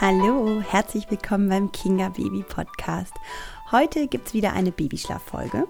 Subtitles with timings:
[0.00, 3.12] Hallo, herzlich willkommen beim Kinga Baby Podcast.
[3.72, 5.66] Heute gibt es wieder eine Babyschlaffolge.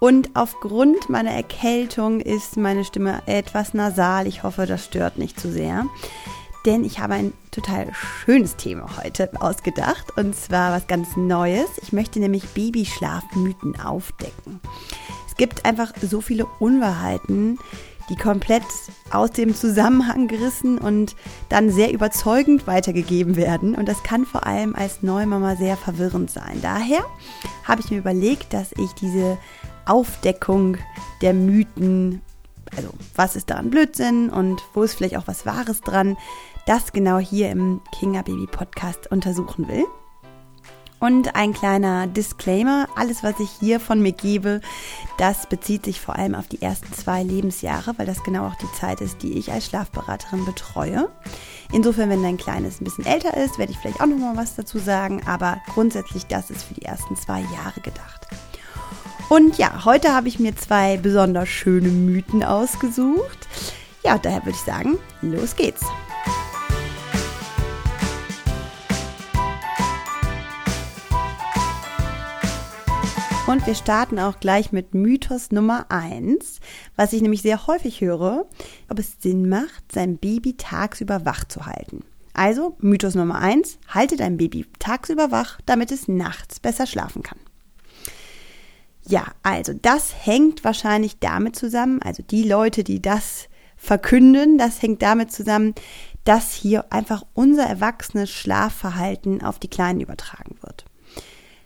[0.00, 4.26] Und aufgrund meiner Erkältung ist meine Stimme etwas nasal.
[4.26, 5.86] Ich hoffe, das stört nicht zu sehr.
[6.66, 10.16] Denn ich habe ein total schönes Thema heute ausgedacht.
[10.16, 11.70] Und zwar was ganz Neues.
[11.80, 14.58] Ich möchte nämlich Babyschlafmythen aufdecken.
[15.28, 17.56] Es gibt einfach so viele Unwahrheiten,
[18.10, 18.64] die komplett
[19.10, 21.16] aus dem Zusammenhang gerissen und
[21.48, 23.74] dann sehr überzeugend weitergegeben werden.
[23.74, 26.58] Und das kann vor allem als Neumama sehr verwirrend sein.
[26.60, 27.00] Daher
[27.64, 29.38] habe ich mir überlegt, dass ich diese
[29.86, 30.76] Aufdeckung
[31.22, 32.20] der Mythen,
[32.76, 36.16] also was ist daran Blödsinn und wo ist vielleicht auch was Wahres dran,
[36.66, 39.86] das genau hier im Kinga Baby Podcast untersuchen will.
[41.00, 44.60] Und ein kleiner Disclaimer, alles was ich hier von mir gebe,
[45.16, 48.70] das bezieht sich vor allem auf die ersten zwei Lebensjahre, weil das genau auch die
[48.78, 51.08] Zeit ist, die ich als Schlafberaterin betreue.
[51.72, 54.56] Insofern, wenn dein Kleines ein bisschen älter ist, werde ich vielleicht auch noch mal was
[54.56, 58.26] dazu sagen, aber grundsätzlich das ist für die ersten zwei Jahre gedacht.
[59.30, 63.48] Und ja, heute habe ich mir zwei besonders schöne Mythen ausgesucht.
[64.04, 65.82] Ja, daher würde ich sagen, los geht's.
[73.50, 76.60] Und wir starten auch gleich mit Mythos Nummer 1,
[76.94, 78.46] was ich nämlich sehr häufig höre,
[78.88, 82.04] ob es Sinn macht, sein Baby tagsüber wach zu halten.
[82.32, 87.40] Also Mythos Nummer 1, halte dein Baby tagsüber wach, damit es nachts besser schlafen kann.
[89.04, 95.02] Ja, also das hängt wahrscheinlich damit zusammen, also die Leute, die das verkünden, das hängt
[95.02, 95.74] damit zusammen,
[96.22, 100.84] dass hier einfach unser erwachsenes Schlafverhalten auf die Kleinen übertragen wird.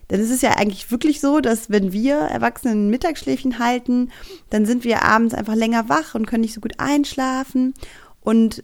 [0.09, 4.11] Denn es ist ja eigentlich wirklich so, dass wenn wir Erwachsenen Mittagsschläfchen halten,
[4.49, 7.73] dann sind wir abends einfach länger wach und können nicht so gut einschlafen.
[8.21, 8.63] Und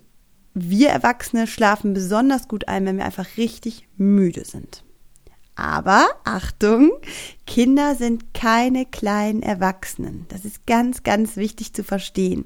[0.54, 4.84] wir Erwachsene schlafen besonders gut ein, wenn wir einfach richtig müde sind.
[5.56, 6.92] Aber Achtung,
[7.46, 10.26] Kinder sind keine kleinen Erwachsenen.
[10.30, 12.46] Das ist ganz, ganz wichtig zu verstehen.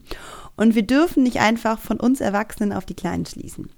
[0.58, 3.70] Und wir dürfen nicht einfach von uns Erwachsenen auf die Kleinen schließen.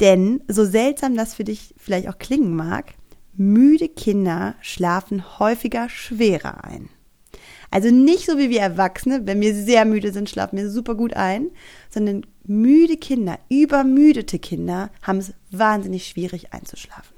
[0.00, 2.94] Denn so seltsam das für dich vielleicht auch klingen mag,
[3.36, 6.88] müde Kinder schlafen häufiger schwerer ein.
[7.70, 11.14] Also nicht so wie wir Erwachsene, wenn wir sehr müde sind, schlafen wir super gut
[11.14, 11.50] ein,
[11.90, 17.16] sondern müde Kinder, übermüdete Kinder haben es wahnsinnig schwierig einzuschlafen.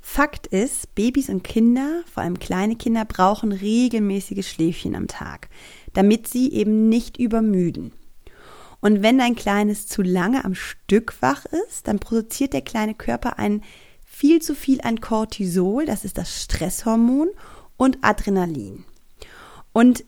[0.00, 5.48] Fakt ist, Babys und Kinder, vor allem kleine Kinder, brauchen regelmäßige Schläfchen am Tag,
[5.92, 7.92] damit sie eben nicht übermüden.
[8.80, 13.38] Und wenn dein Kleines zu lange am Stück wach ist, dann produziert der kleine Körper
[13.38, 13.62] einen
[14.20, 17.30] viel zu viel an Cortisol, das ist das Stresshormon,
[17.78, 18.84] und Adrenalin.
[19.72, 20.04] Und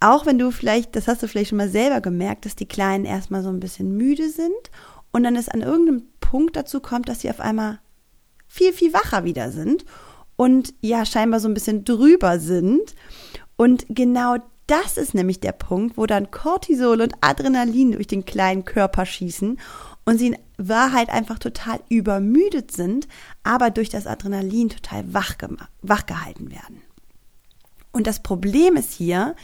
[0.00, 3.04] auch wenn du vielleicht, das hast du vielleicht schon mal selber gemerkt, dass die Kleinen
[3.04, 4.70] erstmal so ein bisschen müde sind
[5.12, 7.80] und dann es an irgendeinem Punkt dazu kommt, dass sie auf einmal
[8.46, 9.84] viel, viel wacher wieder sind
[10.36, 12.94] und ja, scheinbar so ein bisschen drüber sind.
[13.56, 18.64] Und genau das ist nämlich der Punkt, wo dann Cortisol und Adrenalin durch den kleinen
[18.64, 19.58] Körper schießen
[20.04, 23.08] und sie in Wahrheit einfach total übermüdet sind,
[23.42, 25.36] aber durch das Adrenalin total wach,
[25.82, 26.82] wach gehalten werden.
[27.92, 29.34] Und das Problem ist hier,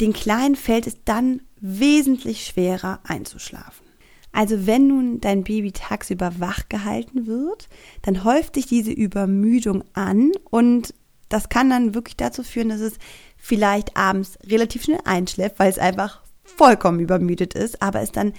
[0.00, 3.86] den Kleinen fällt es dann wesentlich schwerer einzuschlafen.
[4.32, 7.68] Also wenn nun dein Baby tagsüber wach gehalten wird,
[8.00, 10.94] dann häuft sich diese Übermüdung an und
[11.28, 12.94] das kann dann wirklich dazu führen, dass es
[13.36, 18.32] vielleicht abends relativ schnell einschläft, weil es einfach vollkommen übermüdet ist, aber es dann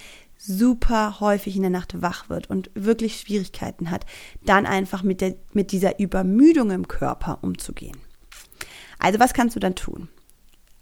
[0.46, 4.06] super häufig in der Nacht wach wird und wirklich Schwierigkeiten hat,
[4.46, 7.98] dann einfach mit, der, mit dieser Übermüdung im Körper umzugehen.
[9.00, 10.10] Also was kannst du dann tun?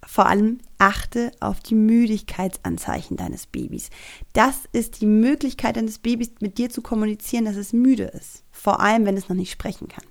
[0.04, 3.92] Vor allem achte auf die Müdigkeitsanzeichen deines Babys.
[4.34, 8.44] Das ist die Möglichkeit deines Babys mit dir zu kommunizieren, dass es müde ist.
[8.52, 10.06] Vor allem, wenn es noch nicht sprechen kann.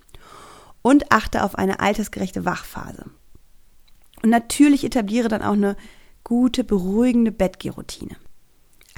[0.83, 3.07] Und achte auf eine altersgerechte Wachphase.
[4.23, 5.77] Und natürlich etabliere dann auch eine
[6.23, 8.17] gute, beruhigende Bettgehroutine.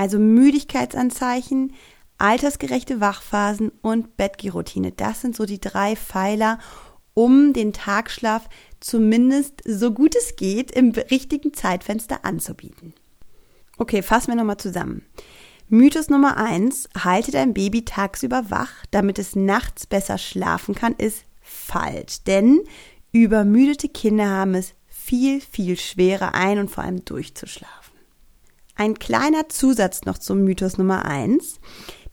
[0.03, 1.75] Also Müdigkeitsanzeichen,
[2.19, 4.91] altersgerechte Wachphasen und Bettgehroutine.
[4.91, 6.59] Das sind so die drei Pfeiler,
[7.15, 8.49] um den Tagschlaf
[8.81, 12.95] zumindest so gut es geht im richtigen Zeitfenster anzubieten.
[13.79, 15.07] Okay, fassen wir nochmal zusammen.
[15.69, 21.27] Mythos Nummer eins: halte dein Baby tagsüber wach, damit es nachts besser schlafen kann, ist
[21.41, 22.25] falsch.
[22.25, 22.63] Denn
[23.13, 27.92] übermüdete Kinder haben es viel, viel schwerer ein und vor allem durchzuschlafen.
[28.83, 31.61] Ein kleiner Zusatz noch zum Mythos Nummer eins.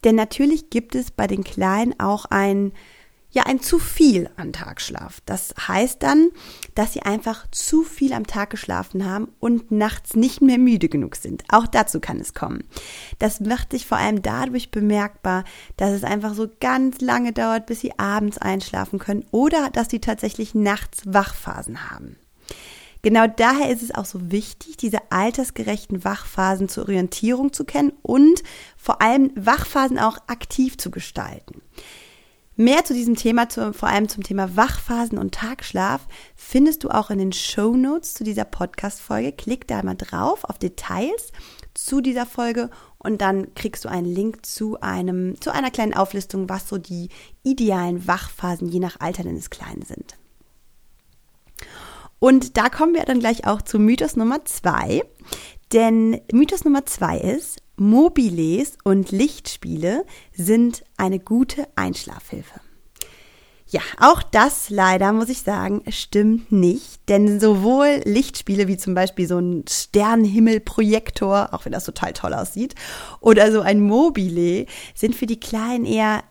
[0.04, 2.70] Denn natürlich gibt es bei den Kleinen auch ein
[3.32, 5.20] ja ein zu viel an Tagschlaf.
[5.26, 6.30] Das heißt dann,
[6.76, 11.16] dass sie einfach zu viel am Tag geschlafen haben und nachts nicht mehr müde genug
[11.16, 11.42] sind.
[11.48, 12.62] Auch dazu kann es kommen.
[13.18, 15.42] Das macht sich vor allem dadurch bemerkbar,
[15.76, 20.00] dass es einfach so ganz lange dauert, bis sie abends einschlafen können oder dass sie
[20.00, 22.14] tatsächlich nachts Wachphasen haben.
[23.02, 28.42] Genau daher ist es auch so wichtig, diese altersgerechten Wachphasen zur Orientierung zu kennen und
[28.76, 31.62] vor allem Wachphasen auch aktiv zu gestalten.
[32.56, 36.06] Mehr zu diesem Thema, zu, vor allem zum Thema Wachphasen und Tagschlaf,
[36.36, 39.32] findest du auch in den Show Notes zu dieser Podcast-Folge.
[39.32, 41.32] Klick da mal drauf auf Details
[41.72, 42.68] zu dieser Folge
[42.98, 47.08] und dann kriegst du einen Link zu einem, zu einer kleinen Auflistung, was so die
[47.42, 50.19] idealen Wachphasen je nach Alter deines Kleinen sind.
[52.20, 55.02] Und da kommen wir dann gleich auch zu Mythos Nummer zwei.
[55.72, 62.60] Denn Mythos Nummer zwei ist, Mobiles und Lichtspiele sind eine gute Einschlafhilfe.
[63.68, 67.08] Ja, auch das leider, muss ich sagen, stimmt nicht.
[67.08, 72.74] Denn sowohl Lichtspiele wie zum Beispiel so ein Sternenhimmelprojektor, auch wenn das total toll aussieht,
[73.20, 76.24] oder so ein Mobile sind für die Kleinen eher,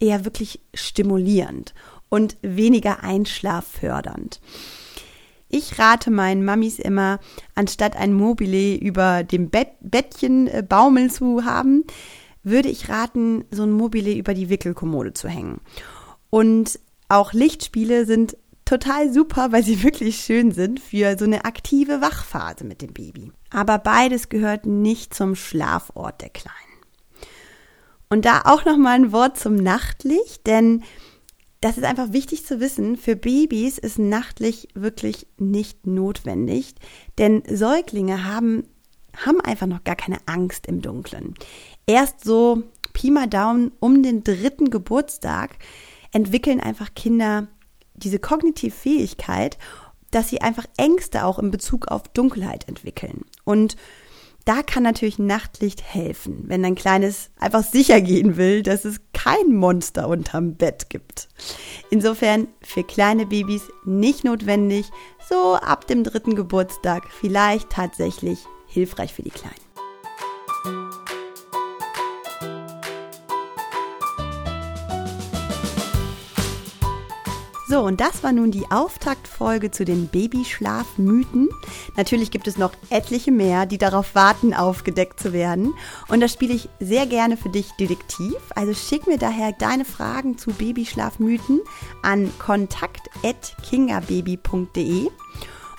[0.00, 1.74] eher wirklich stimulierend
[2.10, 4.40] und weniger einschlaffördernd.
[5.54, 7.20] Ich rate meinen Mamis immer,
[7.54, 11.84] anstatt ein Mobile über dem Bett, Bettchen äh, baumeln zu haben,
[12.42, 15.60] würde ich raten, so ein Mobile über die Wickelkommode zu hängen.
[16.30, 22.00] Und auch Lichtspiele sind total super, weil sie wirklich schön sind für so eine aktive
[22.00, 23.30] Wachphase mit dem Baby.
[23.50, 26.56] Aber beides gehört nicht zum Schlafort der Kleinen.
[28.08, 30.82] Und da auch noch mal ein Wort zum Nachtlicht, denn
[31.62, 32.96] das ist einfach wichtig zu wissen.
[32.96, 36.74] Für Babys ist nachtlich wirklich nicht notwendig,
[37.18, 38.64] denn Säuglinge haben,
[39.16, 41.34] haben einfach noch gar keine Angst im Dunkeln.
[41.86, 45.56] Erst so Pi mal Daumen um den dritten Geburtstag
[46.10, 47.46] entwickeln einfach Kinder
[47.94, 49.56] diese kognitive Fähigkeit,
[50.10, 53.22] dass sie einfach Ängste auch in Bezug auf Dunkelheit entwickeln.
[53.44, 53.76] Und
[54.44, 59.54] da kann natürlich Nachtlicht helfen, wenn ein Kleines einfach sicher gehen will, dass es kein
[59.54, 61.28] Monster unterm Bett gibt.
[61.90, 64.86] Insofern für kleine Babys nicht notwendig,
[65.28, 69.61] so ab dem dritten Geburtstag vielleicht tatsächlich hilfreich für die Kleinen.
[77.72, 81.48] So, und das war nun die Auftaktfolge zu den Babyschlafmythen.
[81.96, 85.72] Natürlich gibt es noch etliche mehr, die darauf warten, aufgedeckt zu werden.
[86.08, 88.34] Und das spiele ich sehr gerne für dich detektiv.
[88.54, 91.62] Also schick mir daher deine Fragen zu Babyschlafmythen
[92.02, 95.08] an kontakt.kingababy.de.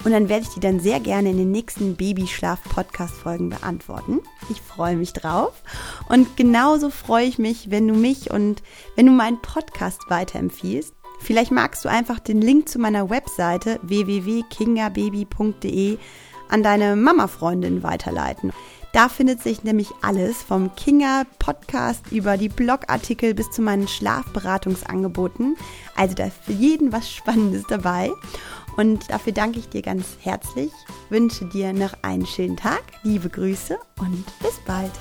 [0.04, 4.22] Und dann werde ich die dann sehr gerne in den nächsten Babyschlaf-Podcast-Folgen beantworten.
[4.50, 5.62] Ich freue mich drauf.
[6.10, 8.63] Und genauso freue ich mich, wenn du mich und
[8.95, 10.95] wenn du meinen Podcast weiterempfiehlst.
[11.24, 15.98] Vielleicht magst du einfach den Link zu meiner Webseite www.kingababy.de
[16.50, 18.52] an deine Mama-Freundin weiterleiten.
[18.92, 25.56] Da findet sich nämlich alles vom Kinga Podcast über die Blogartikel bis zu meinen Schlafberatungsangeboten.
[25.96, 28.12] Also da ist für jeden was Spannendes dabei.
[28.78, 30.72] Und dafür danke ich dir ganz herzlich,
[31.10, 34.92] wünsche dir noch einen schönen Tag, liebe Grüße und bis bald.